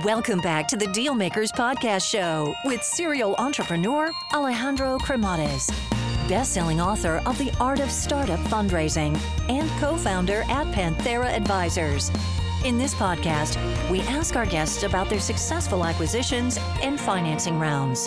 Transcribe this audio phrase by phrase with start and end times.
[0.00, 5.70] Welcome back to the Dealmakers Podcast Show with serial entrepreneur Alejandro Cremades,
[6.26, 9.20] best-selling author of The Art of Startup Fundraising
[9.50, 12.10] and co-founder at Panthera Advisors.
[12.64, 13.58] In this podcast,
[13.90, 18.06] we ask our guests about their successful acquisitions and financing rounds.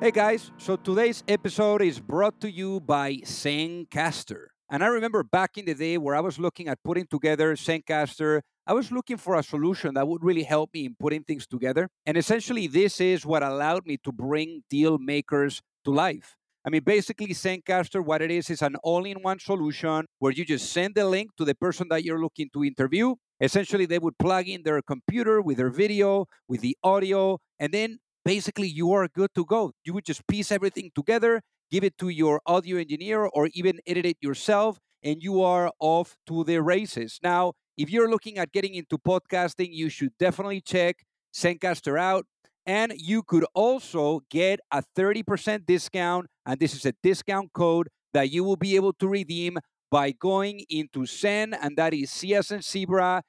[0.00, 4.46] Hey guys, so today's episode is brought to you by Zencastr.
[4.70, 8.42] And I remember back in the day where I was looking at putting together Zencastr,
[8.68, 11.88] I was looking for a solution that would really help me in putting things together.
[12.04, 16.36] And essentially, this is what allowed me to bring deal makers to life.
[16.66, 20.44] I mean, basically, Zencastr, what it is, is an all in one solution where you
[20.44, 23.14] just send the link to the person that you're looking to interview.
[23.40, 27.98] Essentially, they would plug in their computer with their video, with the audio, and then
[28.22, 29.72] basically you are good to go.
[29.82, 34.04] You would just piece everything together, give it to your audio engineer, or even edit
[34.04, 37.18] it yourself, and you are off to the races.
[37.22, 40.96] Now, if you're looking at getting into podcasting, you should definitely check
[41.34, 42.26] Zencastr out.
[42.66, 46.26] And you could also get a 30% discount.
[46.44, 49.58] And this is a discount code that you will be able to redeem
[49.90, 53.22] by going into Zen, and that is CS and Zebra,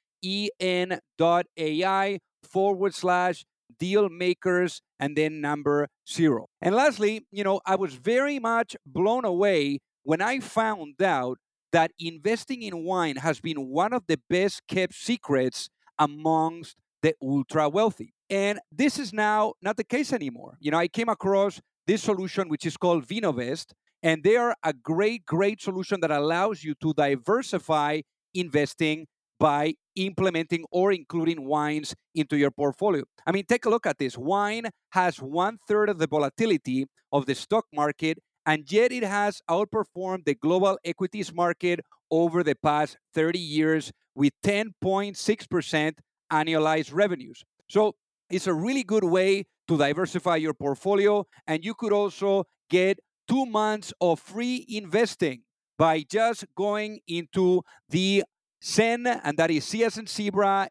[0.60, 3.46] en dot AI forward slash
[3.80, 6.48] deal makers and then number zero.
[6.62, 11.38] And lastly, you know, I was very much blown away when I found out
[11.72, 17.70] that investing in wine has been one of the best kept secrets amongst the ultra
[17.70, 18.14] wealthy.
[18.30, 20.58] And this is now not the case anymore.
[20.60, 24.74] You know, I came across this solution, which is called Vinovest, and they are a
[24.74, 28.02] great, great solution that allows you to diversify
[28.34, 29.08] investing
[29.40, 33.04] by implementing or including wines into your portfolio.
[33.26, 34.18] I mean, take a look at this.
[34.18, 39.42] Wine has one third of the volatility of the stock market, and yet it has
[39.50, 41.80] outperformed the global equities market
[42.12, 45.94] over the past 30 years with 10.6%
[46.32, 47.44] annualized revenues.
[47.68, 47.96] So
[48.30, 53.46] it's a really good way to diversify your portfolio, and you could also get two
[53.46, 55.44] months of free investing
[55.78, 58.24] by just going into the
[58.64, 60.68] Zen, and that is CS and Zebra,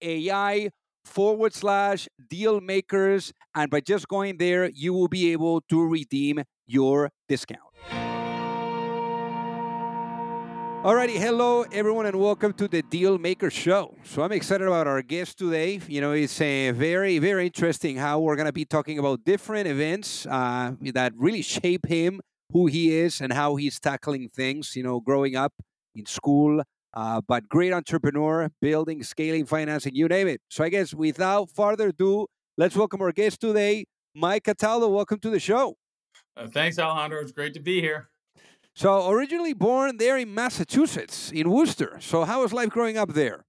[0.00, 0.70] AI
[1.06, 3.32] forward slash deal makers.
[3.54, 7.60] And by just going there, you will be able to redeem your discount.
[10.84, 13.96] Alrighty, hello everyone, and welcome to the Deal Maker Show.
[14.04, 15.80] So I'm excited about our guest today.
[15.88, 19.66] You know, it's a very, very interesting how we're going to be talking about different
[19.66, 22.20] events uh, that really shape him,
[22.52, 24.76] who he is, and how he's tackling things.
[24.76, 25.54] You know, growing up
[25.96, 26.62] in school,
[26.96, 30.40] uh, but great entrepreneur, building, scaling, financing, you name it.
[30.48, 32.26] So I guess without further ado,
[32.56, 33.84] let's welcome our guest today,
[34.14, 34.88] Mike Cataldo.
[34.88, 35.76] Welcome to the show.
[36.36, 37.20] Uh, thanks, Alejandro.
[37.20, 38.08] It's great to be here.
[38.74, 41.98] So originally born there in Massachusetts, in Worcester.
[42.00, 43.44] So how was life growing up there?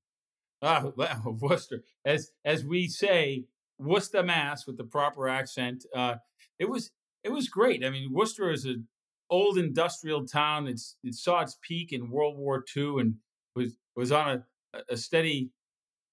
[0.62, 3.46] Ah, well, Worcester, as as we say,
[3.79, 5.85] Worcester, Mass, with the proper accent.
[5.96, 6.16] Uh,
[6.59, 6.91] it was
[7.24, 7.85] it was great.
[7.85, 8.88] I mean, Worcester is an
[9.29, 10.68] old industrial town.
[10.68, 13.16] It's it saw its peak in World War II and
[13.57, 15.51] was was on a, a steady,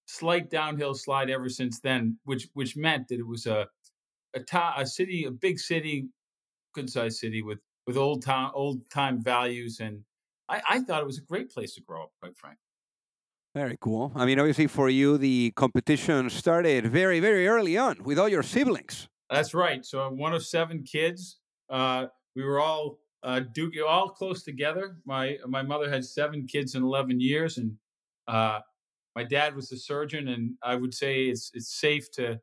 [0.06, 2.19] slight downhill slide ever since then.
[2.25, 3.69] Which which meant that it was a
[4.34, 6.09] a, ta- a city, a big city,
[6.75, 10.04] good sized city with with old time old time values, and
[10.49, 12.12] I, I thought it was a great place to grow up.
[12.21, 12.59] Quite frankly.
[13.54, 14.10] Very cool.
[14.16, 18.43] I mean, obviously, for you, the competition started very, very early on with all your
[18.43, 19.06] siblings.
[19.31, 19.84] That's right.
[19.84, 21.38] So I'm one of seven kids.
[21.71, 24.98] Uh, we were all uh, Duke, all close together.
[25.04, 27.72] My my mother had seven kids in eleven years, and
[28.28, 28.60] uh,
[29.16, 30.28] my dad was a surgeon.
[30.28, 32.38] And I would say it's it's safe to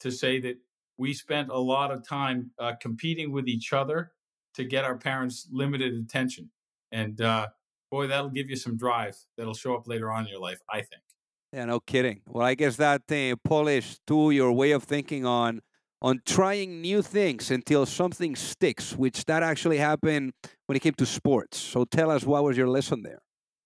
[0.00, 0.56] to say that
[0.98, 4.12] we spent a lot of time uh, competing with each other
[4.54, 6.50] to get our parents' limited attention.
[6.92, 7.48] And uh,
[7.90, 9.16] boy, that'll give you some drive.
[9.36, 11.02] That'll show up later on in your life, I think.
[11.52, 12.20] Yeah, no kidding.
[12.28, 15.60] Well, I guess that uh, polished to your way of thinking on
[16.02, 20.32] on trying new things until something sticks, which that actually happened
[20.66, 21.58] when it came to sports.
[21.58, 23.20] So tell us what was your lesson there?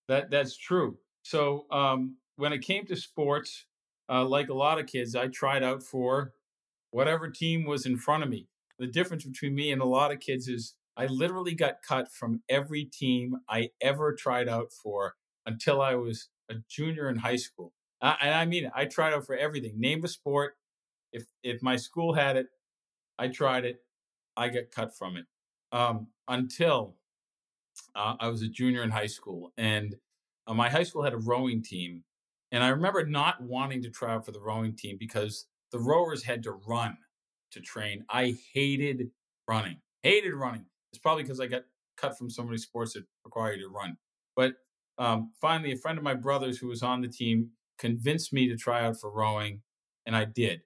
[0.08, 0.98] That that's true.
[1.22, 3.66] So um, when it came to sports,
[4.08, 6.32] uh, like a lot of kids, I tried out for
[6.90, 8.48] whatever team was in front of me.
[8.78, 12.42] The difference between me and a lot of kids is I literally got cut from
[12.48, 15.14] every team I ever tried out for
[15.46, 17.72] until I was a junior in high school.
[18.00, 19.80] Uh, and I mean, I tried out for everything.
[19.80, 20.56] Name a sport,
[21.14, 22.48] if if my school had it,
[23.18, 23.78] I tried it.
[24.36, 25.24] I get cut from it
[25.72, 26.96] um, until
[27.94, 29.94] uh, I was a junior in high school, and
[30.46, 32.02] uh, my high school had a rowing team,
[32.52, 36.22] and I remember not wanting to try out for the rowing team because the rowers
[36.22, 36.98] had to run
[37.52, 38.04] to train.
[38.10, 39.10] I hated
[39.48, 40.66] running, hated running.
[40.92, 41.62] It's probably because I got
[41.96, 43.96] cut from so many sports that require you to run.
[44.34, 44.54] But
[44.98, 48.56] um, finally, a friend of my brother's who was on the team convinced me to
[48.56, 49.62] try out for rowing,
[50.06, 50.62] and I did.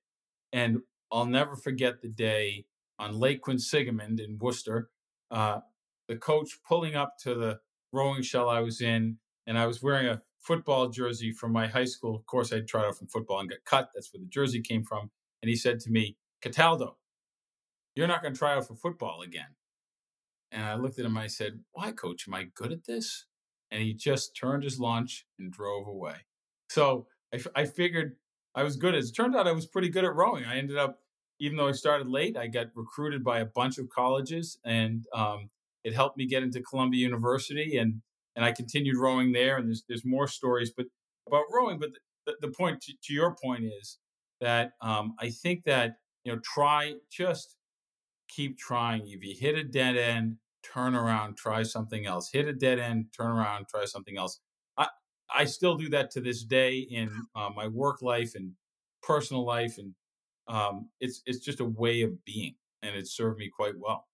[0.53, 0.81] And
[1.13, 2.67] I'll never forget the day
[2.99, 4.91] on Lake Quinsigamond in Worcester,
[5.31, 5.61] uh,
[6.09, 7.61] the coach pulling up to the
[7.93, 11.85] rowing shell I was in, and I was wearing a football jersey from my high
[11.85, 12.17] school.
[12.17, 13.91] Of course, I'd tried out from football and got cut.
[13.95, 15.11] That's where the jersey came from.
[15.43, 16.97] And he said to me, Cataldo,
[17.95, 19.55] you're not going to try out for football again.
[20.51, 21.19] And I looked at him.
[21.19, 22.27] I said, Why, coach?
[22.27, 23.27] Am I good at this?
[23.71, 26.17] And he just turned his lunch and drove away.
[26.71, 28.17] So I, I figured
[28.59, 28.95] I was good.
[28.97, 30.45] It turned out, I was pretty good at rowing.
[30.45, 30.99] I ended up,
[31.39, 35.51] even though I started late, I got recruited by a bunch of colleges, and um,
[35.85, 37.77] it helped me get into Columbia University.
[37.77, 38.03] And
[38.35, 39.57] and I continued rowing there.
[39.59, 40.87] And there's there's more stories, but
[41.27, 41.79] about rowing.
[41.79, 41.91] But
[42.27, 43.99] the, the point to, to, your point is
[44.41, 47.57] that um, I think that you know try just
[48.29, 49.09] keep trying.
[49.09, 52.31] If you hit a dead end, turn around, try something else.
[52.33, 54.41] Hit a dead end, turn around, try something else.
[55.35, 58.53] I still do that to this day in uh, my work life and
[59.03, 59.95] personal life, and
[60.49, 64.07] um, it's it's just a way of being, and it served me quite well.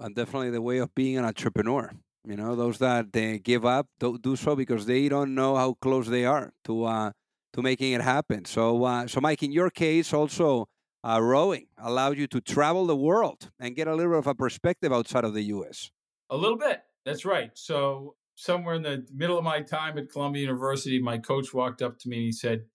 [0.00, 1.92] And definitely the way of being an entrepreneur.
[2.26, 5.74] You know, those that they give up don't do so because they don't know how
[5.74, 7.12] close they are to uh,
[7.52, 8.44] to making it happen.
[8.44, 10.68] So, uh, so Mike, in your case, also
[11.04, 14.34] uh, rowing allowed you to travel the world and get a little bit of a
[14.34, 15.90] perspective outside of the U.S.
[16.30, 16.82] A little bit.
[17.04, 17.50] That's right.
[17.54, 21.98] So, somewhere in the middle of my time at Columbia University, my coach walked up
[22.00, 22.66] to me and he said,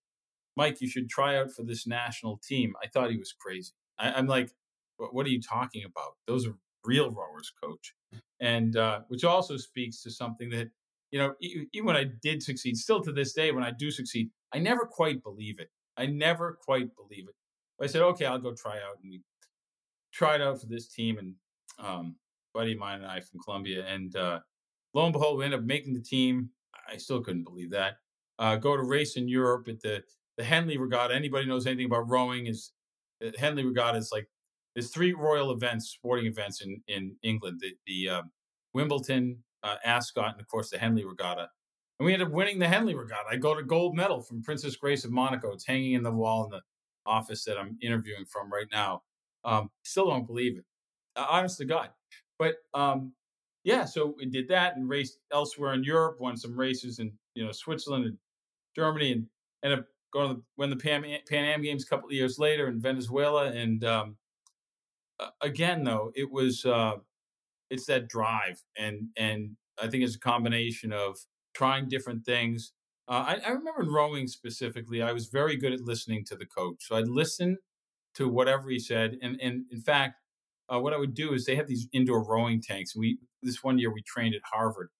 [0.56, 3.72] "Mike, you should try out for this national team." I thought he was crazy.
[3.98, 4.52] I, I'm like,
[4.96, 6.16] "What are you talking about?
[6.26, 6.54] Those are
[6.84, 7.94] real rowers, coach."
[8.40, 10.70] and uh, which also speaks to something that
[11.10, 14.30] you know even when I did succeed, still to this day when I do succeed,
[14.52, 15.70] I never quite believe it.
[15.96, 17.34] I never quite believe it.
[17.78, 19.22] But I said, okay, I'll go try out, and we
[20.12, 21.34] tried out for this team, and
[21.78, 22.16] um,
[22.54, 24.40] buddy of mine and I from Columbia, and uh,
[24.94, 26.50] lo and behold, we end up making the team.
[26.90, 27.94] I still couldn't believe that.
[28.38, 30.02] Uh, go to race in Europe at the
[30.36, 31.14] the Henley Regatta.
[31.14, 32.46] Anybody knows anything about rowing?
[32.46, 32.72] Is
[33.24, 34.28] uh, Henley Regatta is like
[34.74, 38.22] there's three royal events, sporting events in in England: the the uh,
[38.72, 41.48] Wimbledon, uh, Ascot, and of course the Henley Regatta.
[41.98, 43.28] And we ended up winning the Henley Regatta.
[43.30, 45.52] I got a gold medal from Princess Grace of Monaco.
[45.52, 46.62] It's hanging in the wall in the
[47.04, 49.02] office that I'm interviewing from right now.
[49.44, 50.64] Um, still don't believe it,
[51.16, 51.90] uh, honest to God.
[52.38, 53.12] But um,
[53.64, 56.20] yeah, so we did that and raced elsewhere in Europe.
[56.20, 58.18] Won some races in you know Switzerland and
[58.74, 59.26] Germany, and
[59.62, 62.68] ended up going to win the Pan, Pan Am Games a couple of years later
[62.68, 63.46] in Venezuela.
[63.46, 64.16] And um,
[65.40, 66.96] again, though, it was uh,
[67.68, 71.18] it's that drive, and and I think it's a combination of
[71.54, 72.72] trying different things.
[73.08, 76.46] Uh, I, I remember in rowing specifically, I was very good at listening to the
[76.46, 76.76] coach.
[76.80, 77.58] So I'd listen
[78.14, 80.14] to whatever he said, and and in fact,
[80.72, 82.96] uh, what I would do is they have these indoor rowing tanks.
[82.96, 84.90] We this one year we trained at Harvard,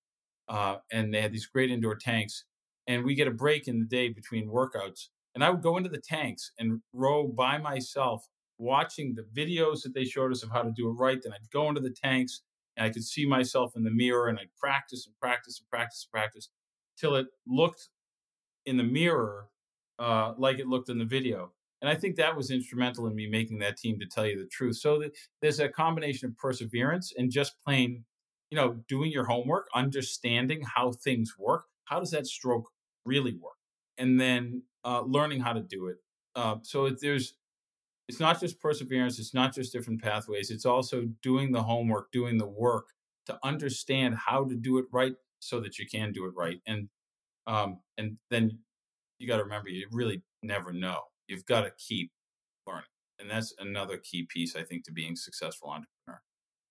[0.49, 2.45] uh, and they had these great indoor tanks,
[2.87, 5.89] and we get a break in the day between workouts, and I would go into
[5.89, 8.27] the tanks and row by myself
[8.59, 11.19] watching the videos that they showed us of how to do it right.
[11.23, 12.43] Then I'd go into the tanks
[12.77, 16.07] and I could see myself in the mirror and I'd practice and practice and practice
[16.07, 16.51] and practice
[16.99, 17.89] till it looked
[18.67, 19.49] in the mirror
[19.99, 21.53] uh, like it looked in the video.
[21.81, 24.49] And I think that was instrumental in me making that team to tell you the
[24.49, 24.77] truth.
[24.77, 25.03] So
[25.41, 28.05] there's a combination of perseverance and just plain,
[28.51, 31.65] you know, doing your homework, understanding how things work.
[31.85, 32.69] How does that stroke
[33.05, 33.55] really work?
[33.99, 35.97] And then uh, learning how to do it.
[36.35, 37.35] Uh, so there's
[38.09, 42.39] it's not just perseverance, it's not just different pathways, it's also doing the homework, doing
[42.39, 42.87] the work
[43.27, 46.61] to understand how to do it right so that you can do it right.
[46.67, 46.89] And
[47.47, 48.59] um, and then
[49.19, 51.01] you got to remember you really never know.
[51.29, 52.11] You've got to keep
[52.67, 52.85] learning.
[53.19, 56.21] And that's another key piece I think to being successful entrepreneur.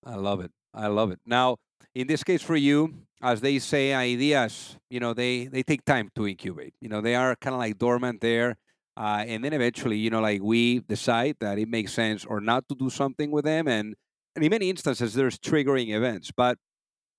[0.04, 0.50] I love it.
[0.72, 1.20] I love it.
[1.26, 1.56] Now,
[1.94, 6.10] in this case for you, as they say, ideas, you know, they they take time
[6.14, 6.74] to incubate.
[6.80, 8.56] You know, they are kind of like dormant there
[8.96, 12.68] uh, and then eventually, you know, like we decide that it makes sense or not
[12.68, 13.66] to do something with them.
[13.66, 13.94] And,
[14.34, 16.30] and in many instances, there's triggering events.
[16.36, 16.58] But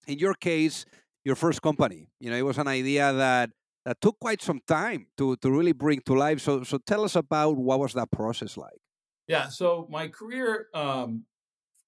[0.07, 0.85] in your case,
[1.23, 3.49] your first company, you know, it was an idea that
[3.85, 6.39] that took quite some time to to really bring to life.
[6.39, 8.81] So so tell us about what was that process like.
[9.27, 9.47] Yeah.
[9.47, 11.25] So my career um,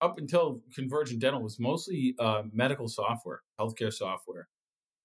[0.04, 4.50] up until Convergent Dental was mostly uh, medical software, healthcare software,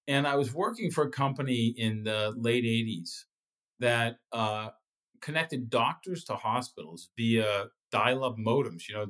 [0.07, 3.23] and I was working for a company in the late '80s
[3.79, 4.69] that uh,
[5.21, 8.89] connected doctors to hospitals via dial-up modems.
[8.89, 9.05] You know,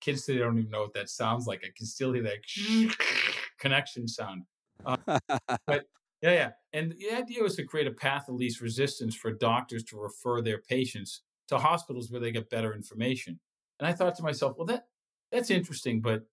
[0.00, 1.60] kids today don't even know what that sounds like.
[1.64, 2.96] I can still hear that
[3.58, 4.44] connection sound.
[4.84, 4.96] Uh,
[5.66, 5.84] but
[6.22, 6.50] yeah, yeah.
[6.72, 10.40] And the idea was to create a path of least resistance for doctors to refer
[10.40, 13.40] their patients to hospitals where they get better information.
[13.78, 14.84] And I thought to myself, well, that
[15.32, 16.24] that's interesting, but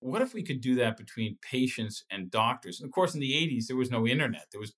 [0.00, 2.80] what if we could do that between patients and doctors?
[2.80, 4.46] And of course, in the 80s, there was no internet.
[4.50, 4.74] There was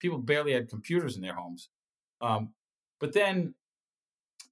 [0.00, 1.70] people barely had computers in their homes.
[2.20, 2.50] Um,
[3.00, 3.54] but then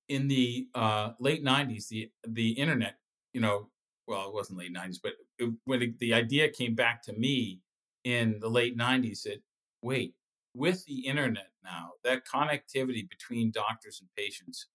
[0.09, 2.97] in the uh, late 90s, the, the internet,
[3.33, 3.69] you know,
[4.07, 7.61] well, it wasn't late 90s, but it, when the idea came back to me
[8.05, 9.43] in the late 90s that,
[9.83, 10.15] wait,
[10.55, 14.67] with the internet now, that connectivity between doctors and patients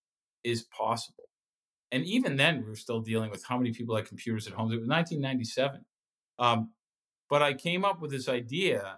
[0.44, 1.29] is possible.
[1.92, 4.72] And even then, we were still dealing with how many people had computers at home.
[4.72, 5.84] It was 1997.
[6.38, 6.72] Um,
[7.30, 8.98] but I came up with this idea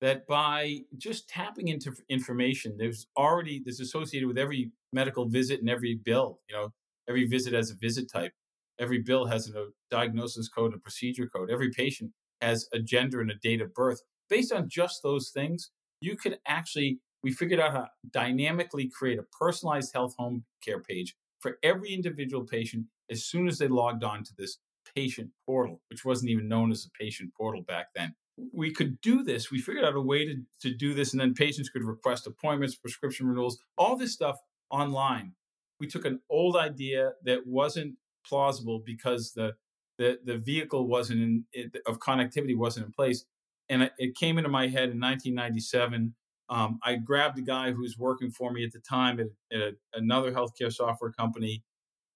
[0.00, 5.70] that by just tapping into information, there's already this associated with every medical visit and
[5.70, 6.40] every bill.
[6.48, 6.72] You know,
[7.08, 8.32] every visit has a visit type.
[8.80, 11.50] Every bill has a diagnosis code and a procedure code.
[11.50, 14.02] Every patient has a gender and a date of birth.
[14.28, 15.70] Based on just those things,
[16.00, 20.80] you could actually we figured out how to dynamically create a personalized health home care
[20.80, 24.58] page for every individual patient as soon as they logged on to this
[24.94, 28.14] patient portal, which wasn't even known as a patient portal back then.
[28.52, 29.50] We could do this.
[29.50, 32.74] We figured out a way to, to do this, and then patients could request appointments,
[32.74, 34.38] prescription renewals, all this stuff
[34.70, 35.34] online.
[35.78, 37.96] We took an old idea that wasn't
[38.26, 39.54] plausible because the
[39.98, 43.24] the, the vehicle wasn't in it, of connectivity wasn't in place,
[43.68, 46.14] and it, it came into my head in 1997
[46.52, 49.28] um, I grabbed a guy who was working for me at the time at,
[49.58, 51.64] at another healthcare software company,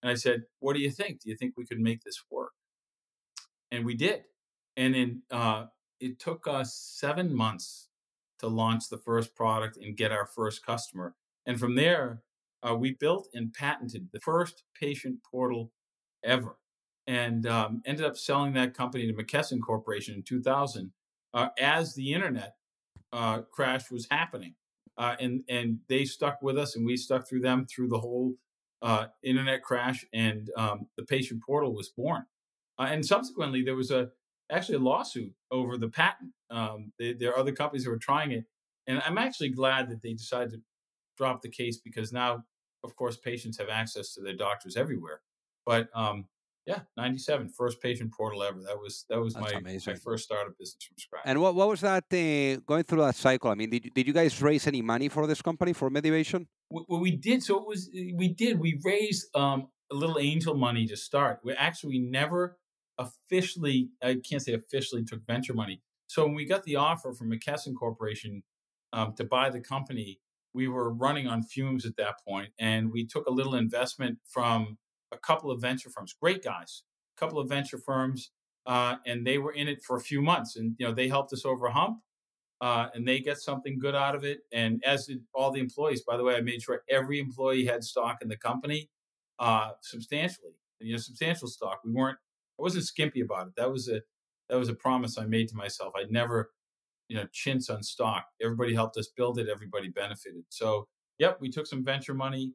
[0.02, 1.22] and I said, "What do you think?
[1.22, 2.52] Do you think we could make this work?"
[3.70, 4.24] And we did.
[4.76, 5.66] And in uh,
[6.00, 7.88] it took us seven months
[8.40, 11.14] to launch the first product and get our first customer.
[11.46, 12.22] And from there,
[12.62, 15.72] uh, we built and patented the first patient portal
[16.22, 16.58] ever,
[17.06, 20.92] and um, ended up selling that company to McKesson Corporation in 2000
[21.32, 22.56] uh, as the internet
[23.12, 24.54] uh, crash was happening.
[24.98, 28.34] Uh, and and they stuck with us, and we stuck through them through the whole
[28.80, 32.24] uh, internet crash, and um, the patient portal was born.
[32.78, 34.08] Uh, and subsequently, there was a
[34.50, 36.30] actually a lawsuit over the patent.
[36.50, 38.44] Um, they, there are other companies that were trying it,
[38.86, 40.60] and I'm actually glad that they decided to
[41.18, 42.44] drop the case because now,
[42.82, 45.20] of course, patients have access to their doctors everywhere.
[45.66, 46.26] But um,
[46.66, 48.60] yeah, 97, first patient portal ever.
[48.60, 51.22] That was that was my, my first startup business from scratch.
[51.24, 53.50] And what, what was that uh, going through that cycle?
[53.50, 56.46] I mean, did, did you guys raise any money for this company for Medivation?
[56.68, 57.44] Well, we did.
[57.44, 58.58] So it was we did.
[58.58, 61.40] We raised um, a little angel money to start.
[61.44, 62.58] We actually never
[62.98, 65.82] officially, I can't say officially, took venture money.
[66.08, 68.42] So when we got the offer from McKesson Corporation
[68.92, 70.20] um, to buy the company,
[70.52, 74.78] we were running on fumes at that point, and we took a little investment from
[75.12, 76.82] a couple of venture firms, great guys,
[77.16, 78.30] a couple of venture firms,
[78.66, 81.32] uh, and they were in it for a few months, and you know they helped
[81.32, 81.98] us over a hump,
[82.60, 84.40] uh, and they get something good out of it.
[84.52, 86.02] And as did all the employees.
[86.02, 88.90] By the way, I made sure every employee had stock in the company,
[89.38, 91.80] uh, substantially, you know, substantial stock.
[91.84, 92.18] We weren't,
[92.58, 93.52] I wasn't skimpy about it.
[93.56, 94.00] That was a
[94.48, 95.92] that was a promise I made to myself.
[95.96, 96.52] I'd never,
[97.08, 98.26] you know, chintz on stock.
[98.40, 99.48] Everybody helped us build it.
[99.48, 100.44] Everybody benefited.
[100.50, 100.86] So,
[101.18, 102.52] yep, we took some venture money.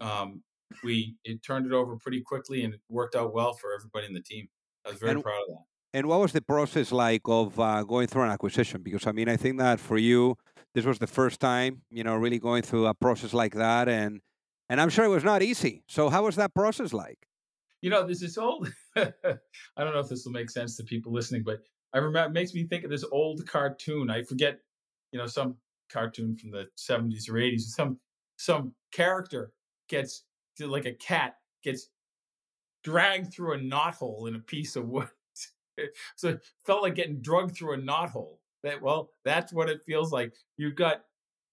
[0.00, 0.42] Um,
[0.82, 4.12] we it turned it over pretty quickly and it worked out well for everybody in
[4.12, 4.48] the team.
[4.86, 5.64] I was very and, proud of that.
[5.94, 8.82] And what was the process like of uh, going through an acquisition?
[8.82, 10.36] Because I mean, I think that for you,
[10.74, 14.20] this was the first time, you know, really going through a process like that, and
[14.68, 15.82] and I'm sure it was not easy.
[15.88, 17.18] So how was that process like?
[17.80, 18.68] You know, there's this old.
[18.96, 19.04] I
[19.78, 21.60] don't know if this will make sense to people listening, but
[21.94, 24.10] I remember it makes me think of this old cartoon.
[24.10, 24.58] I forget,
[25.12, 25.56] you know, some
[25.90, 27.60] cartoon from the 70s or 80s.
[27.60, 27.98] Some
[28.36, 29.52] some character
[29.88, 30.24] gets
[30.66, 31.88] like a cat gets
[32.82, 35.08] dragged through a knothole in a piece of wood.
[36.16, 38.38] so it felt like getting drugged through a knothole.
[38.64, 40.32] That well, that's what it feels like.
[40.56, 41.02] You've got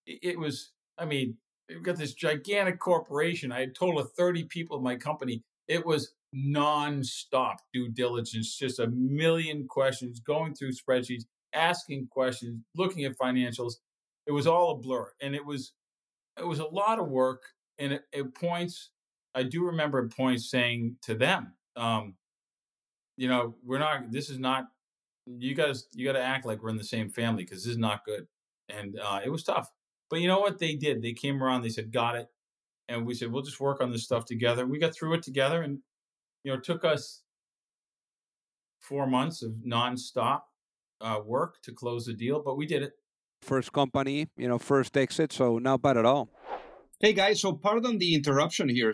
[0.07, 0.71] it was.
[0.97, 1.37] I mean,
[1.69, 3.51] you've got this gigantic corporation.
[3.51, 5.43] I had a total of thirty people in my company.
[5.67, 13.05] It was non-stop due diligence, just a million questions, going through spreadsheets, asking questions, looking
[13.05, 13.75] at financials.
[14.27, 15.73] It was all a blur, and it was
[16.37, 17.43] it was a lot of work.
[17.77, 18.91] And at, at points,
[19.35, 22.15] I do remember at points saying to them, um,
[23.17, 24.11] you know, we're not.
[24.11, 24.65] This is not.
[25.27, 27.77] You guys, you got to act like we're in the same family because this is
[27.77, 28.27] not good.
[28.69, 29.69] And uh, it was tough.
[30.09, 31.01] But you know what they did?
[31.01, 31.61] They came around.
[31.61, 32.27] They said, "Got it,"
[32.87, 35.61] and we said, "We'll just work on this stuff together." We got through it together,
[35.61, 35.79] and
[36.43, 37.21] you know, it took us
[38.81, 40.41] four months of nonstop
[41.01, 42.93] uh, work to close the deal, but we did it.
[43.41, 46.29] First company, you know, first exit, so not bad at all.
[46.99, 48.93] Hey guys, so pardon the interruption here.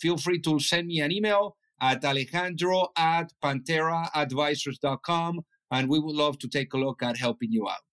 [0.00, 5.40] feel free to send me an email at alejandro at pantheraadvisors.com
[5.70, 7.84] and we would love to take a look at helping you out.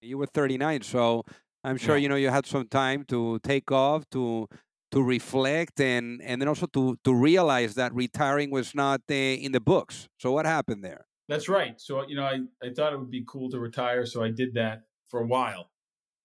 [0.00, 1.24] You were 39, so
[1.62, 2.02] I'm sure yeah.
[2.02, 4.48] you know you had some time to take off to
[4.90, 9.52] to reflect and and then also to to realize that retiring was not uh, in
[9.52, 10.08] the books.
[10.18, 11.06] So what happened there?
[11.26, 11.80] That's right.
[11.80, 14.52] So you know, I I thought it would be cool to retire, so I did
[14.54, 15.70] that for a while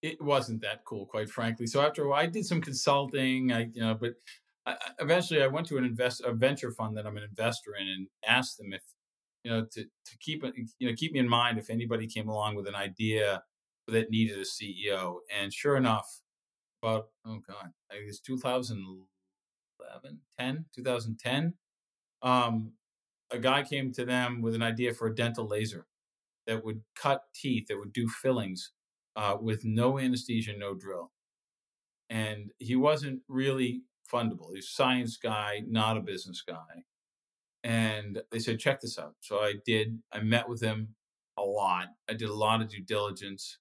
[0.01, 1.67] it wasn't that cool, quite frankly.
[1.67, 4.13] So after a while, I did some consulting, I you know, but
[4.65, 7.87] I, eventually I went to an invest a venture fund that I'm an investor in
[7.87, 8.81] and asked them if
[9.43, 10.43] you know to to keep
[10.79, 13.43] you know keep me in mind if anybody came along with an idea
[13.87, 15.17] that needed a CEO.
[15.37, 16.21] And sure enough,
[16.81, 21.53] about oh god, I it's 2011, 10, 2010.
[22.21, 22.73] Um,
[23.31, 25.85] a guy came to them with an idea for a dental laser
[26.47, 28.71] that would cut teeth, that would do fillings
[29.15, 31.11] uh, with no anesthesia, no drill.
[32.09, 34.53] And he wasn't really fundable.
[34.53, 36.83] He's a science guy, not a business guy.
[37.63, 39.15] And they said, check this out.
[39.19, 39.99] So I did.
[40.11, 40.95] I met with him
[41.37, 41.87] a lot.
[42.09, 43.59] I did a lot of due diligence.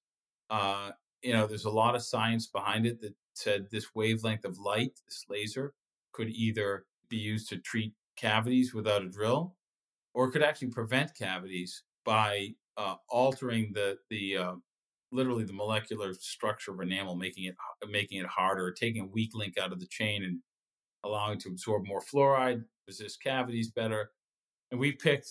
[0.50, 0.92] Uh,
[1.22, 4.92] you know, there's a lot of science behind it that said this wavelength of light,
[5.06, 5.74] this laser,
[6.12, 9.54] could either be used to treat cavities without a drill,
[10.14, 14.54] or could actually prevent cavities by uh, altering the the uh,
[15.10, 17.56] literally the molecular structure of enamel, making it
[17.88, 20.40] making it harder, taking a weak link out of the chain and
[21.04, 24.10] allowing to absorb more fluoride, resist cavities better.
[24.70, 25.28] And we picked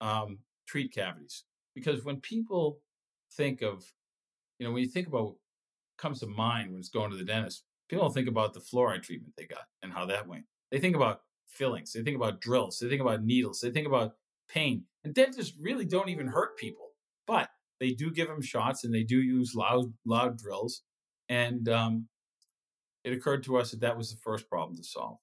[0.00, 2.80] um, treat cavities because when people
[3.36, 3.84] think of,
[4.58, 5.34] you know, when you think about
[5.98, 9.02] comes to mind when it's going to the dentist, people don't think about the fluoride
[9.02, 10.44] treatment they got and how that went.
[10.70, 14.12] They think about fillings, they think about drills, they think about needles, they think about
[14.48, 14.84] pain.
[15.04, 16.90] And dentists really don't even hurt people,
[17.26, 17.48] but
[17.80, 20.82] they do give them shots and they do use loud loud drills.
[21.28, 22.08] And um,
[23.04, 25.18] it occurred to us that that was the first problem to solve.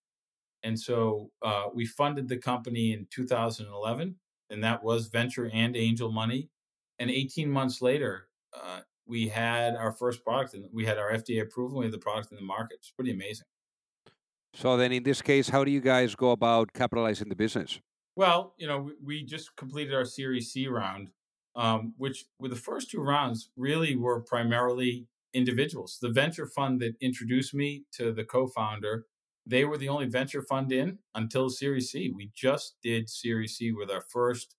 [0.64, 4.16] And so uh, we funded the company in 2011,
[4.50, 6.50] and that was venture and angel money.
[6.98, 11.42] And 18 months later, uh, we had our first product, and we had our FDA
[11.42, 11.80] approval.
[11.80, 12.78] We had the product in the market.
[12.80, 13.46] It's pretty amazing.
[14.56, 17.80] So then, in this case, how do you guys go about capitalizing the business?
[18.16, 21.10] Well, you know, we, we just completed our Series C round,
[21.56, 25.98] um, which with the first two rounds really were primarily individuals.
[26.02, 29.06] The venture fund that introduced me to the co-founder,
[29.46, 32.12] they were the only venture fund in until Series C.
[32.14, 34.56] We just did Series C with our first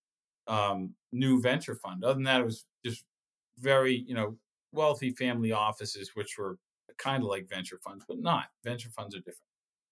[0.47, 2.03] um, new venture fund.
[2.03, 3.03] Other than that, it was just
[3.59, 4.37] very, you know,
[4.71, 6.57] wealthy family offices, which were
[6.97, 8.45] kind of like venture funds, but not.
[8.63, 9.41] Venture funds are different.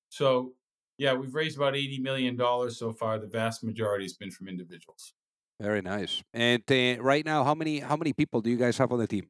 [0.10, 0.54] So,
[0.98, 2.38] yeah, we've raised about $80 million
[2.72, 3.20] so far.
[3.20, 5.14] The vast majority has been from individuals.
[5.60, 6.22] Very nice.
[6.34, 9.08] And uh, right now, how many how many people do you guys have on the
[9.08, 9.28] team?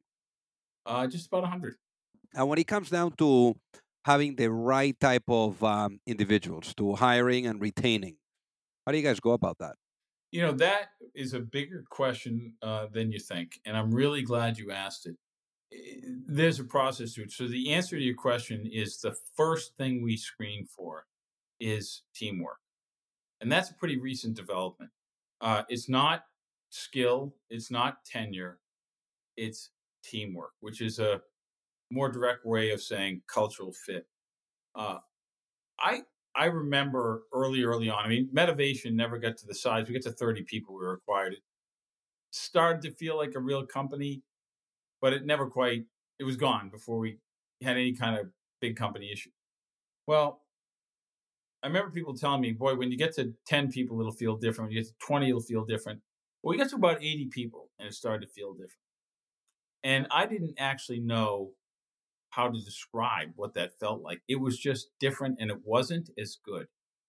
[0.84, 1.76] Uh, just about hundred.
[2.34, 3.54] And when it comes down to
[4.04, 8.16] having the right type of um, individuals to hiring and retaining,
[8.84, 9.76] how do you guys go about that?
[10.32, 14.58] You know, that is a bigger question uh, than you think, and I'm really glad
[14.58, 15.16] you asked it.
[16.26, 17.32] There's a process to it.
[17.32, 21.04] So the answer to your question is the first thing we screen for
[21.60, 22.58] is teamwork,
[23.40, 24.90] and that's a pretty recent development.
[25.40, 26.24] Uh, it's not
[26.70, 28.60] skill, it's not tenure,
[29.36, 29.70] it's
[30.04, 31.22] teamwork, which is a
[31.90, 34.06] more direct way of saying cultural fit.
[34.74, 34.98] Uh,
[35.80, 36.02] I
[36.34, 38.04] I remember early, early on.
[38.04, 39.86] I mean, Medivation never got to the size.
[39.88, 40.76] We get to 30 people.
[40.78, 41.34] We required.
[41.34, 41.42] It
[42.30, 44.22] started to feel like a real company,
[45.00, 45.86] but it never quite.
[46.18, 47.18] It was gone before we
[47.62, 49.30] had any kind of big company issue.
[50.06, 50.45] Well,
[51.62, 54.68] I remember people telling me, boy, when you get to 10 people, it'll feel different.
[54.68, 56.00] When you get to 20, it'll feel different.
[56.42, 58.72] Well, we got to about 80 people and it started to feel different.
[59.82, 61.52] And I didn't actually know
[62.30, 64.20] how to describe what that felt like.
[64.28, 66.66] It was just different and it wasn't as good.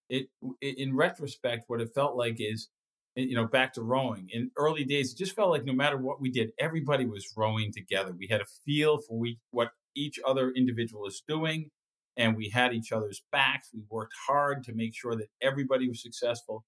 [0.10, 0.30] It,
[0.62, 2.70] in retrospect, what it felt like is,
[3.16, 4.30] you know, back to rowing.
[4.32, 7.74] In early days, it just felt like no matter what we did, everybody was rowing
[7.74, 8.14] together.
[8.18, 11.72] We had a feel for we, what each other individual is doing,
[12.18, 13.70] and we had each other's backs.
[13.74, 16.66] We worked hard to make sure that everybody was successful.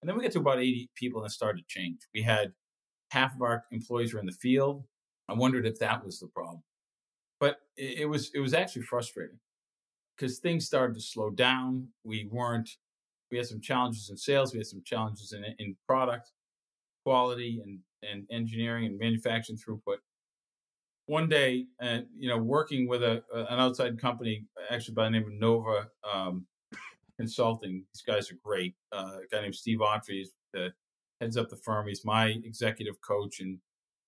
[0.00, 1.98] And then we get to about 80 people and it started to change.
[2.14, 2.52] We had
[3.10, 4.84] half of our employees were in the field.
[5.28, 6.62] I wondered if that was the problem.
[7.40, 9.38] But it, it was it was actually frustrating
[10.16, 11.88] because things started to slow down.
[12.04, 12.68] We weren't
[13.30, 16.30] we had some challenges in sales, we had some challenges in in product
[17.04, 19.98] quality and and engineering and manufacturing throughput.
[21.08, 25.22] One day, and you know, working with a, an outside company, actually by the name
[25.22, 26.46] of Nova um,
[27.18, 27.82] Consulting.
[27.94, 28.74] These guys are great.
[28.92, 30.74] Uh, a guy named Steve Autry the
[31.18, 31.88] heads up the firm.
[31.88, 33.58] He's my executive coach, and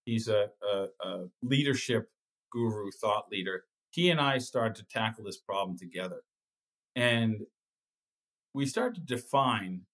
[0.05, 2.11] he's a, a, a leadership
[2.53, 3.65] guru, thought leader.
[3.93, 6.21] He and I started to tackle this problem together,
[6.97, 7.41] and
[8.53, 9.87] we started to define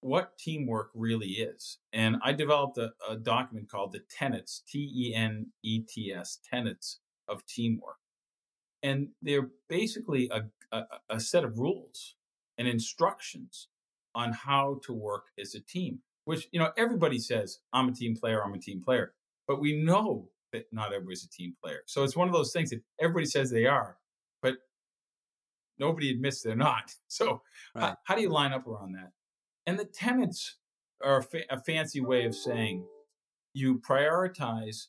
[0.00, 1.78] what teamwork really is.
[1.92, 6.38] And I developed a, a document called the Tenets, T E N E T S,
[6.48, 7.96] Tenets of Teamwork.
[8.82, 10.44] And they're basically a,
[10.76, 12.14] a, a, set of rules
[12.58, 13.68] and instructions
[14.14, 18.16] on how to work as a team, which, you know, everybody says, I'm a team
[18.16, 19.14] player, I'm a team player.
[19.48, 21.80] But we know that not everybody's a team player.
[21.86, 23.96] So it's one of those things that everybody says they are,
[24.42, 24.54] but
[25.78, 26.94] nobody admits they're not.
[27.08, 27.42] So
[27.74, 27.82] right.
[27.82, 29.12] how, how, do you line up around that?
[29.68, 30.56] And the tenets
[31.04, 32.86] are a, fa- a fancy way of saying
[33.52, 34.86] you prioritize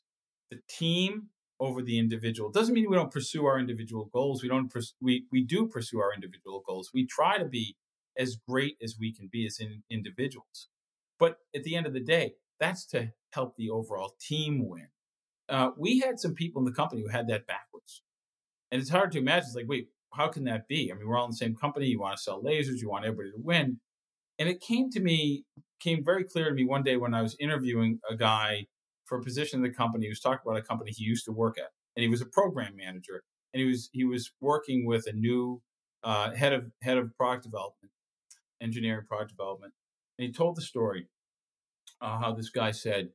[0.49, 1.27] the team
[1.59, 2.49] over the individual.
[2.49, 4.41] It doesn't mean we don't pursue our individual goals.
[4.41, 4.71] We don't.
[4.71, 6.91] Pers- we we do pursue our individual goals.
[6.93, 7.75] We try to be
[8.17, 10.69] as great as we can be as in, individuals.
[11.19, 14.87] But at the end of the day, that's to help the overall team win.
[15.49, 18.01] Uh, we had some people in the company who had that backwards.
[18.71, 19.47] And it's hard to imagine.
[19.47, 20.89] It's like, wait, how can that be?
[20.89, 21.87] I mean, we're all in the same company.
[21.87, 23.81] You want to sell lasers, you want everybody to win.
[24.39, 25.43] And it came to me,
[25.81, 28.67] came very clear to me one day when I was interviewing a guy
[29.05, 30.05] for a position in the company.
[30.05, 32.25] He was talking about a company he used to work at, and he was a
[32.25, 33.23] program manager,
[33.53, 35.61] and he was he was working with a new
[36.03, 37.91] uh, head of head of product development,
[38.61, 39.73] engineering product development,
[40.17, 41.07] and he told the story
[42.01, 43.09] uh, how this guy said,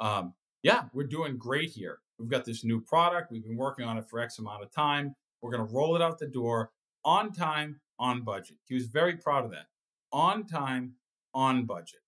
[0.00, 1.98] um, "Yeah, we're doing great here.
[2.18, 3.30] We've got this new product.
[3.30, 5.14] We've been working on it for X amount of time.
[5.40, 6.70] We're going to roll it out the door
[7.04, 9.66] on time, on budget." He was very proud of that.
[10.14, 10.94] On time,
[11.34, 12.00] on budget.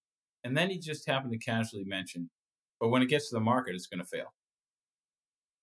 [0.45, 2.31] And then he just happened to casually mention,
[2.81, 4.33] but when it gets to the market, it's going to fail.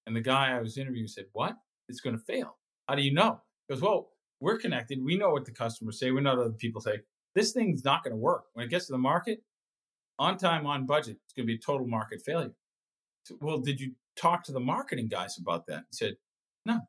[0.06, 1.56] And the guy I was interviewing said, What?
[1.90, 2.58] It's going to fail.
[2.88, 3.42] How do you know?
[3.68, 5.02] He goes, Well, we're connected.
[5.02, 6.12] We know what the customers say.
[6.12, 7.00] We know what other people say.
[7.34, 8.44] This thing's not going to work.
[8.54, 9.42] When it gets to the market,
[10.20, 12.54] on time, on budget, it's going to be a total market failure.
[13.24, 15.86] So, well, did you talk to the marketing guys about that?
[15.92, 16.18] He said,
[16.66, 16.82] No.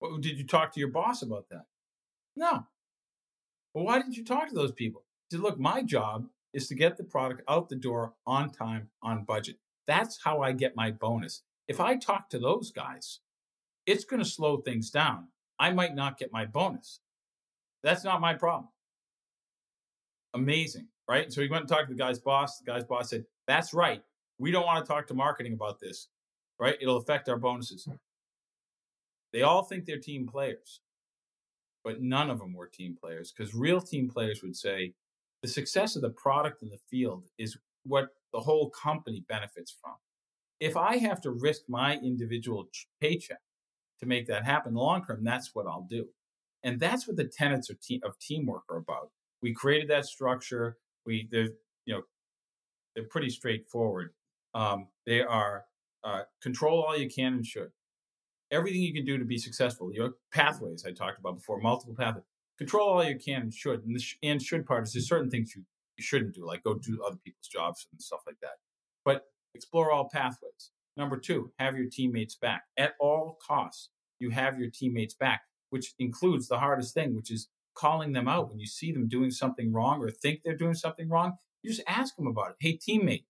[0.00, 1.64] Well, did you talk to your boss about that?
[2.36, 2.66] No.
[3.78, 5.04] Well, why didn't you talk to those people?
[5.30, 8.88] He said, Look, my job is to get the product out the door on time,
[9.04, 9.54] on budget.
[9.86, 11.42] That's how I get my bonus.
[11.68, 13.20] If I talk to those guys,
[13.86, 15.28] it's going to slow things down.
[15.60, 16.98] I might not get my bonus.
[17.84, 18.66] That's not my problem.
[20.34, 21.32] Amazing, right?
[21.32, 22.58] So he went and talked to the guy's boss.
[22.58, 24.02] The guy's boss said, That's right.
[24.40, 26.08] We don't want to talk to marketing about this,
[26.58, 26.76] right?
[26.80, 27.86] It'll affect our bonuses.
[29.32, 30.80] They all think they're team players,
[31.84, 34.92] but none of them were team players because real team players would say,
[35.42, 39.94] the success of the product in the field is what the whole company benefits from.
[40.60, 42.68] If I have to risk my individual
[43.00, 43.40] paycheck
[44.00, 46.08] to make that happen long term, that's what I'll do.
[46.64, 49.10] And that's what the tenets of, te- of teamwork are about.
[49.40, 50.76] We created that structure.
[51.06, 51.50] We, they're,
[51.86, 52.02] you know,
[52.94, 54.10] they're pretty straightforward.
[54.54, 55.64] Um, they are
[56.02, 57.70] uh, control all you can and should.
[58.50, 59.92] Everything you can do to be successful.
[59.92, 62.24] Your pathways I talked about before, multiple pathways
[62.58, 63.84] control all you can and should.
[63.84, 65.62] And the sh- and should part is there's certain things you,
[65.96, 68.56] you shouldn't do, like go do other people's jobs and stuff like that.
[69.04, 70.72] But explore all pathways.
[70.96, 73.90] Number two, have your teammates back at all costs.
[74.18, 78.50] You have your teammates back, which includes the hardest thing, which is calling them out
[78.50, 81.34] when you see them doing something wrong or think they're doing something wrong.
[81.62, 82.56] You just ask them about it.
[82.58, 83.24] Hey, teammate,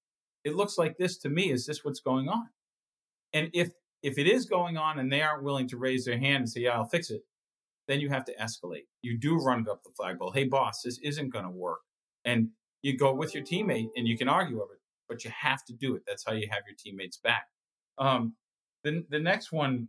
[0.45, 1.51] it looks like this to me.
[1.51, 2.49] Is this what's going on?
[3.35, 6.37] And if if it is going on and they aren't willing to raise their hand
[6.37, 7.23] and say, "Yeah, I'll fix it,"
[7.89, 8.87] then you have to escalate.
[9.03, 10.31] You do run it up the flagpole.
[10.31, 11.81] Hey, boss, this isn't going to work.
[12.25, 12.51] And
[12.83, 15.73] you go with your teammate and you can argue over it, but you have to
[15.73, 16.03] do it.
[16.07, 17.47] That's how you have your teammates back.
[17.97, 18.35] Um,
[18.85, 19.89] the, the next one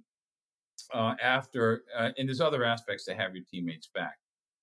[0.94, 4.18] uh, after, uh, and there's other aspects to have your teammates back,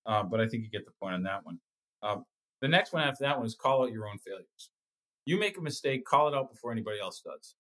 [0.06, 1.60] uh, but I think you get the point on that one.
[2.02, 2.24] Um,
[2.62, 4.70] the next one after that one is call out your own failures.
[5.26, 7.54] You make a mistake, call it out before anybody else does.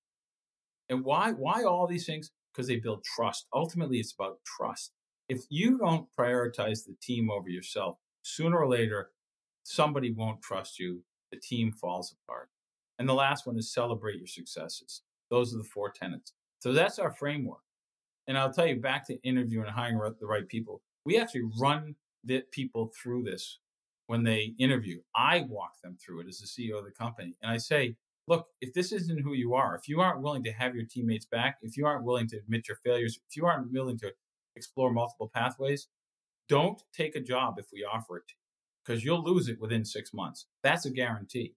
[0.88, 1.32] And why?
[1.32, 2.30] Why all these things?
[2.56, 3.46] because they build trust.
[3.52, 4.92] Ultimately, it's about trust.
[5.28, 9.10] If you don't prioritize the team over yourself, sooner or later,
[9.62, 11.02] somebody won't trust you.
[11.30, 12.48] The team falls apart.
[12.98, 15.02] And the last one is celebrate your successes.
[15.28, 16.32] Those are the four tenets.
[16.60, 17.60] So that's our framework.
[18.26, 20.80] And I'll tell you back to interviewing and hiring the right people.
[21.04, 23.58] We actually run the people through this
[24.06, 25.00] when they interview.
[25.14, 27.36] I walk them through it as the CEO of the company.
[27.42, 27.96] And I say,
[28.28, 31.26] look, if this isn't who you are, if you aren't willing to have your teammates
[31.26, 34.12] back, if you aren't willing to admit your failures, if you aren't willing to
[34.56, 35.88] explore multiple pathways,
[36.48, 38.32] don't take a job if we offer it
[38.84, 40.46] because you'll lose it within six months.
[40.62, 41.54] That's a guarantee.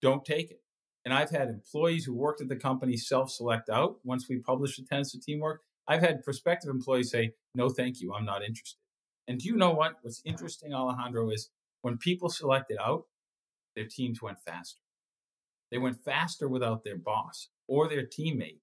[0.00, 0.60] Don't take it.
[1.04, 4.78] And I've had employees who worked at the company self select out once we published
[4.78, 5.62] the tenets of teamwork.
[5.88, 8.78] I've had prospective employees say, no, thank you, I'm not interested.
[9.26, 9.94] And do you know what?
[10.02, 11.50] What's interesting, Alejandro, is
[11.82, 13.04] when people selected out,
[13.74, 14.80] their teams went faster.
[15.72, 18.60] They went faster without their boss or their teammate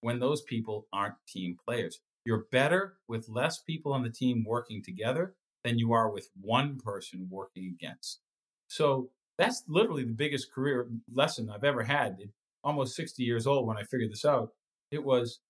[0.00, 2.00] when those people aren't team players.
[2.24, 6.78] You're better with less people on the team working together than you are with one
[6.78, 8.20] person working against.
[8.68, 12.16] So that's literally the biggest career lesson I've ever had.
[12.64, 14.52] Almost 60 years old when I figured this out,
[14.90, 15.40] it was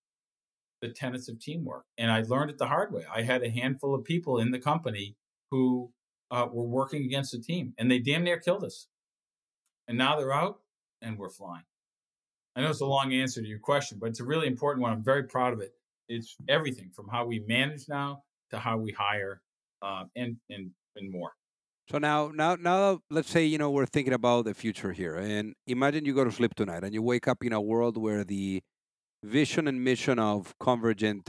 [0.81, 1.85] the tenets of teamwork.
[1.99, 3.05] And I learned it the hard way.
[3.13, 5.15] I had a handful of people in the company
[5.53, 5.93] who
[6.33, 8.89] uh, were working against the team and they damn near killed us.
[9.87, 10.60] And now they're out
[11.03, 11.65] and we're flying.
[12.57, 14.93] I know it's a long answer to your question, but it's a really important one.
[14.93, 15.73] I'm very proud of it.
[16.09, 19.41] It's everything from how we manage now to how we hire
[19.83, 21.33] uh, and, and, and more.
[21.91, 25.55] So now, now, now, let's say you know we're thinking about the future here, and
[25.67, 28.63] imagine you go to sleep tonight and you wake up in a world where the
[29.25, 31.29] vision and mission of Convergent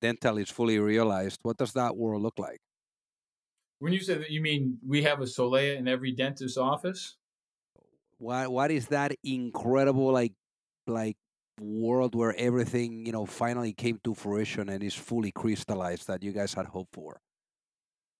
[0.00, 1.40] Dental is fully realized.
[1.42, 2.58] What does that world look like?
[3.80, 7.16] When you say that, you mean we have a Solea in every dentist's office?
[8.22, 10.32] What What is that incredible like
[10.86, 11.16] like
[11.60, 16.30] world where everything you know finally came to fruition and is fully crystallized that you
[16.30, 17.20] guys had hoped for?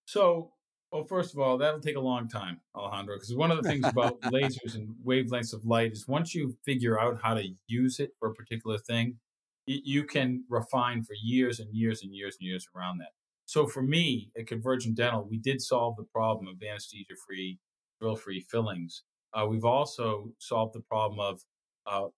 [0.04, 0.50] So
[0.90, 3.86] well, first of all, that'll take a long time, Alejandro, because one of the things
[3.86, 8.10] about lasers and wavelengths of light is once you figure out how to use it
[8.18, 9.18] for a particular thing,
[9.66, 13.12] you can refine for years and years and years and years around that.
[13.46, 17.60] So for me at Convergent Dental, we did solve the problem of anesthesia free,
[18.00, 19.04] drill free fillings.
[19.34, 21.40] Uh, we've also solved the problem of
[21.86, 22.08] uh,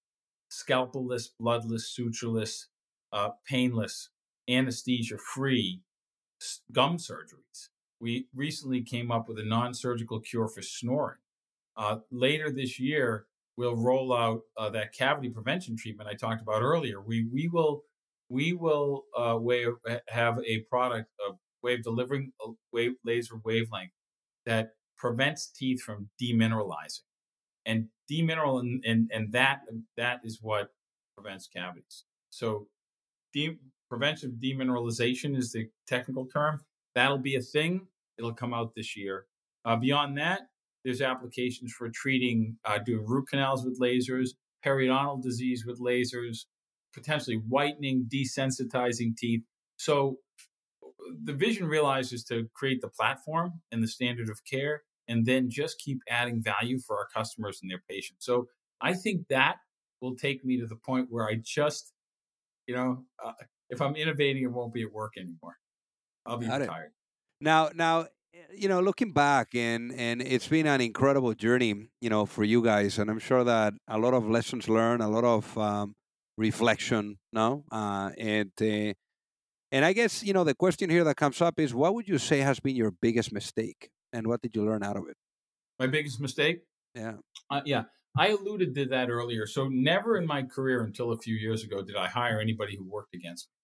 [0.51, 2.67] scalpelless, bloodless, sutureless,
[3.13, 4.11] uh, painless,
[4.49, 5.81] anesthesia free
[6.73, 7.69] gum surgeries
[8.05, 11.17] we recently came up with a non-surgical cure for snoring.
[11.75, 13.25] Uh, later this year,
[13.57, 17.01] we'll roll out uh, that cavity prevention treatment I talked about earlier.
[17.01, 17.85] We we will
[18.29, 19.73] we will uh, wave,
[20.09, 23.93] have a product of wave delivering a wave laser wavelength
[24.45, 27.03] that prevents teeth from demineralizing,
[27.67, 29.61] and demineral and, and, and that
[29.97, 30.69] that is what
[31.17, 32.05] prevents cavities.
[32.31, 32.69] So,
[33.33, 36.63] de- prevention of demineralization is the technical term.
[36.95, 37.89] That'll be a thing.
[38.19, 39.27] It'll come out this year.
[39.65, 40.43] Uh, beyond that,
[40.85, 44.31] there's applications for treating, uh, doing root canals with lasers,
[44.65, 46.45] periodontal disease with lasers,
[46.93, 49.43] potentially whitening, desensitizing teeth.
[49.77, 50.19] So
[51.25, 55.79] the vision realizes to create the platform and the standard of care, and then just
[55.79, 58.25] keep adding value for our customers and their patients.
[58.25, 58.49] So
[58.81, 59.57] I think that
[60.01, 61.93] will take me to the point where I just,
[62.67, 63.33] you know, uh,
[63.71, 65.57] if I'm innovating, it won't be at work anymore.
[66.27, 66.87] I'll be Got retired.
[66.87, 66.93] It.
[67.41, 68.01] Now, now,
[68.35, 72.45] eh, you know, looking back, and and it's been an incredible journey, you know, for
[72.45, 75.95] you guys, and I'm sure that a lot of lessons learned, a lot of um,
[76.37, 78.95] reflection, no, uh, and uh,
[79.75, 82.19] and I guess you know the question here that comes up is, what would you
[82.19, 85.17] say has been your biggest mistake, and what did you learn out of it?
[85.79, 86.63] My biggest mistake?
[86.95, 87.15] Yeah,
[87.51, 87.85] uh, yeah.
[88.17, 89.45] I alluded to that earlier.
[89.45, 92.85] So never in my career until a few years ago did I hire anybody who
[92.85, 93.55] worked against me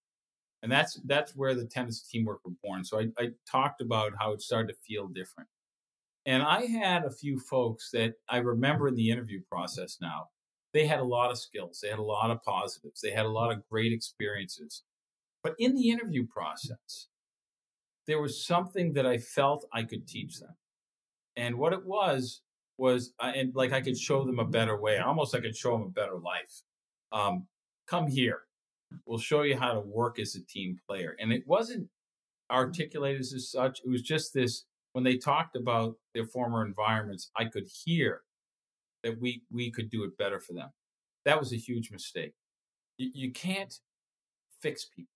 [0.62, 2.84] and that's that's where the tenets teamwork were born.
[2.84, 5.48] So I, I talked about how it started to feel different,
[6.26, 9.98] and I had a few folks that I remember in the interview process.
[10.00, 10.28] Now
[10.72, 13.30] they had a lot of skills, they had a lot of positives, they had a
[13.30, 14.82] lot of great experiences,
[15.42, 17.08] but in the interview process,
[18.06, 20.54] there was something that I felt I could teach them,
[21.36, 22.42] and what it was
[22.78, 25.72] was, uh, and like I could show them a better way, almost I could show
[25.72, 26.62] them a better life.
[27.12, 27.46] Um,
[27.86, 28.42] come here
[29.06, 31.16] We'll show you how to work as a team player.
[31.20, 31.88] And it wasn't
[32.50, 33.80] articulated as such.
[33.84, 38.22] It was just this when they talked about their former environments, I could hear
[39.04, 40.70] that we we could do it better for them.
[41.24, 42.34] That was a huge mistake.
[42.98, 43.78] You, you can't
[44.60, 45.12] fix people.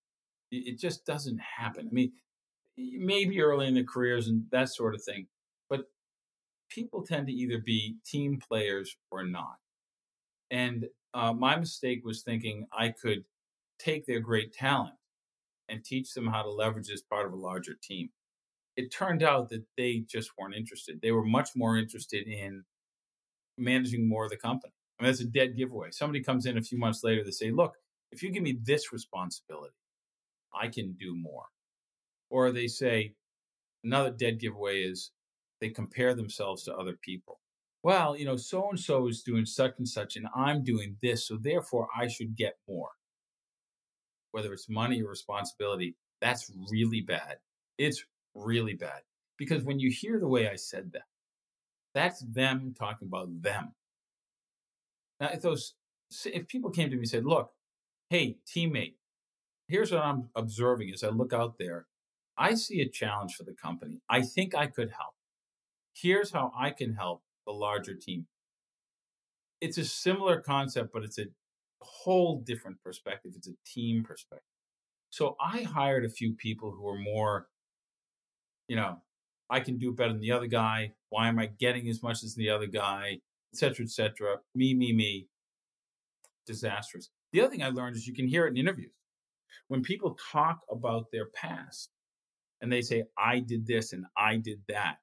[0.54, 1.88] It just doesn't happen.
[1.90, 2.12] I mean,
[2.76, 5.26] maybe early in their careers and that sort of thing,
[5.68, 5.88] but
[6.68, 9.56] people tend to either be team players or not.
[10.50, 13.24] And uh, my mistake was thinking I could
[13.78, 14.94] take their great talent
[15.68, 18.10] and teach them how to leverage as part of a larger team.
[18.76, 21.00] It turned out that they just weren't interested.
[21.00, 22.64] They were much more interested in
[23.56, 24.72] managing more of the company.
[24.98, 25.90] I mean, that's a dead giveaway.
[25.90, 27.76] Somebody comes in a few months later, they say, look,
[28.10, 29.74] if you give me this responsibility,
[30.58, 31.44] I can do more.
[32.30, 33.14] Or they say,
[33.84, 35.12] another dead giveaway is
[35.60, 37.40] they compare themselves to other people.
[37.82, 41.28] Well, you know, so and so is doing such and such, and I'm doing this,
[41.28, 42.90] so therefore I should get more.
[44.30, 47.36] Whether it's money or responsibility, that's really bad.
[47.76, 48.02] It's
[48.34, 49.02] really bad.
[49.36, 51.02] Because when you hear the way I said that,
[51.94, 53.74] that's them talking about them.
[55.20, 55.74] Now, if those,
[56.24, 57.52] if people came to me and said, "Look,
[58.10, 58.94] hey, teammate,
[59.68, 61.86] here's what I'm observing as I look out there.
[62.36, 64.00] I see a challenge for the company.
[64.08, 65.14] I think I could help.
[65.94, 68.26] Here's how I can help the larger team."
[69.60, 71.26] It's a similar concept, but it's a
[71.80, 73.32] whole different perspective.
[73.36, 74.48] It's a team perspective.
[75.10, 77.48] So I hired a few people who were more,
[78.68, 79.00] you know,
[79.48, 80.94] I can do better than the other guy.
[81.10, 83.20] Why am I getting as much as the other guy?
[83.52, 83.84] Etc.
[83.84, 84.40] Etc.
[84.54, 85.28] Me, me, me.
[86.46, 87.10] Disastrous.
[87.32, 88.92] The other thing I learned is you can hear it in interviews.
[89.68, 91.90] When people talk about their past
[92.60, 94.96] and they say, I did this and I did that,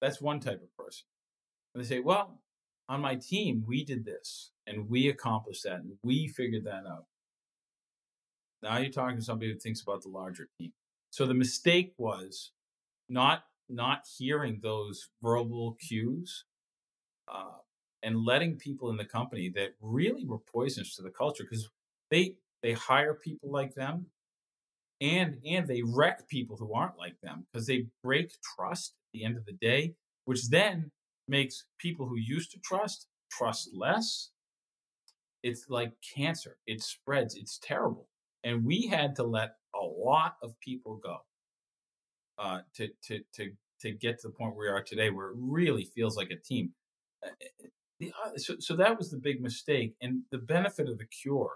[0.00, 1.06] that's one type of person.
[1.74, 2.40] And they say, Well,
[2.88, 7.06] on my team, we did this and we accomplished that and we figured that out.
[8.62, 10.72] Now you're talking to somebody who thinks about the larger team.
[11.10, 12.52] So the mistake was
[13.08, 16.44] not not hearing those verbal cues
[17.32, 17.58] uh,
[18.02, 21.68] and letting people in the company that really were poisonous to the culture because
[22.10, 24.06] they they hire people like them
[25.00, 29.24] and and they wreck people who aren't like them because they break trust at the
[29.24, 30.90] end of the day which then
[31.28, 34.30] makes people who used to trust trust less.
[35.42, 36.56] It's like cancer.
[36.66, 37.34] It spreads.
[37.34, 38.08] It's terrible.
[38.44, 41.18] And we had to let a lot of people go
[42.38, 45.36] uh, to to to to get to the point where we are today, where it
[45.38, 46.72] really feels like a team.
[47.24, 47.66] Uh, uh,
[48.00, 51.52] the, uh, so, so that was the big mistake, and the benefit of the cure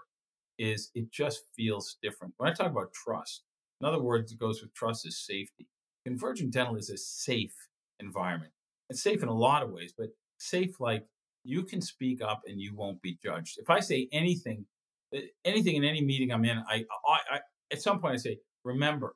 [0.58, 2.34] is it just feels different.
[2.36, 3.42] When I talk about trust,
[3.80, 5.68] in other words, it goes with trust is safety.
[6.04, 7.54] Convergent Dental is a safe
[8.00, 8.52] environment.
[8.90, 11.04] It's safe in a lot of ways, but safe like
[11.44, 13.58] you can speak up and you won't be judged.
[13.58, 14.66] If I say anything,
[15.14, 17.40] eh, anything in any meeting I'm in, I, I, I
[17.72, 19.14] at some point I say, remember,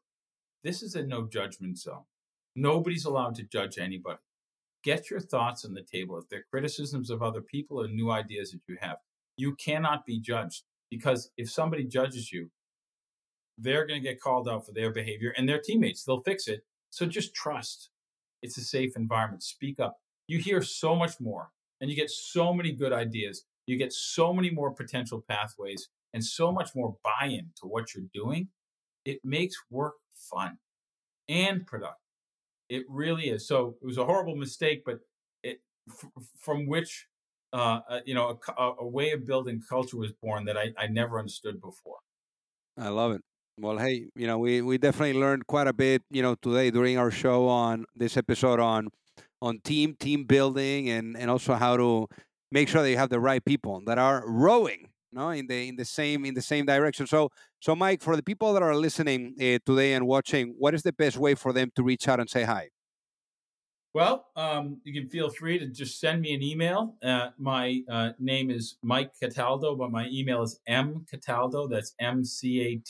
[0.62, 2.04] this is a no judgment zone.
[2.54, 4.18] Nobody's allowed to judge anybody.
[4.84, 6.18] Get your thoughts on the table.
[6.18, 8.98] If they're criticisms of other people or new ideas that you have,
[9.36, 12.50] you cannot be judged because if somebody judges you,
[13.56, 16.04] they're going to get called out for their behavior and their teammates.
[16.04, 16.66] They'll fix it.
[16.90, 17.88] So just trust.
[18.42, 19.42] It's a safe environment.
[19.42, 19.96] Speak up.
[20.26, 21.50] You hear so much more
[21.80, 23.46] and you get so many good ideas.
[23.66, 27.94] You get so many more potential pathways and so much more buy in to what
[27.94, 28.48] you're doing.
[29.06, 30.58] It makes work fun
[31.26, 31.96] and productive.
[32.68, 33.48] It really is.
[33.48, 35.00] So it was a horrible mistake, but
[35.42, 37.06] it f- from which
[37.52, 40.86] uh, uh, you know a, a, way of building culture was born that I, I
[40.86, 41.98] never understood before.
[42.78, 43.20] I love it.
[43.58, 46.96] Well, hey, you know, we, we definitely learned quite a bit, you know, today during
[46.96, 48.88] our show on this episode on
[49.42, 52.08] on team team building and and also how to
[52.50, 55.76] make sure that you have the right people that are rowing no in the in
[55.76, 57.28] the same in the same direction so
[57.60, 60.92] so mike for the people that are listening uh, today and watching what is the
[60.92, 62.68] best way for them to reach out and say hi
[63.94, 68.10] well um, you can feel free to just send me an email uh, my uh,
[68.18, 72.82] name is mike cataldo but my email is mcataldo, cataldo that's m-c-a-t-a-l-d-o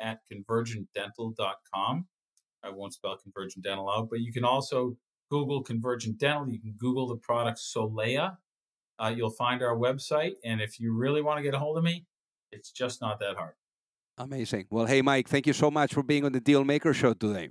[0.00, 2.06] at convergentdental.com
[2.62, 4.96] i won't spell convergent dental out but you can also
[5.30, 8.36] google convergent dental you can google the product solea
[8.98, 10.34] uh, you'll find our website.
[10.44, 12.06] And if you really want to get a hold of me,
[12.52, 13.54] it's just not that hard.
[14.18, 14.66] Amazing.
[14.70, 17.50] Well, hey, Mike, thank you so much for being on the Deal Maker Show today.